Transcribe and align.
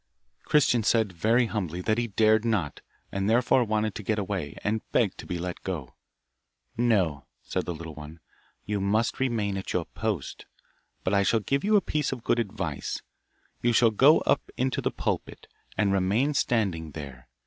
Christian 0.45 0.81
said, 0.81 1.13
very 1.13 1.45
humbly, 1.45 1.79
that 1.81 1.99
he 1.99 2.07
dared 2.07 2.43
not, 2.43 2.81
and 3.11 3.29
therefore 3.29 3.63
wanted 3.63 3.93
to 3.93 4.01
get 4.01 4.17
away, 4.17 4.57
and 4.63 4.81
begged 4.91 5.19
to 5.19 5.27
be 5.27 5.37
let 5.37 5.61
go. 5.61 5.93
'No,' 6.75 7.27
said 7.43 7.65
the 7.67 7.75
little 7.75 7.93
one, 7.93 8.19
'you 8.65 8.81
must 8.81 9.19
remain 9.19 9.57
at 9.57 9.73
your 9.73 9.85
post, 9.85 10.47
but 11.03 11.13
I 11.13 11.21
shall 11.21 11.39
give 11.39 11.63
you 11.63 11.75
a 11.75 11.81
piece 11.81 12.11
of 12.11 12.23
good 12.23 12.39
advice; 12.39 13.03
you 13.61 13.73
shall 13.73 13.91
go 13.91 14.21
up 14.21 14.49
into 14.57 14.81
the 14.81 14.89
pulpit, 14.89 15.45
and 15.77 15.93
remain 15.93 16.33
standing 16.33 16.93
there. 16.93 17.29